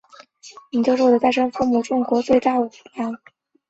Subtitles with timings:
[0.71, 3.21] 曾经是中国最大的鸦片贩子。